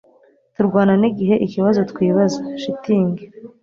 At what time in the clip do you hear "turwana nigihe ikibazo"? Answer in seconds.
0.55-1.79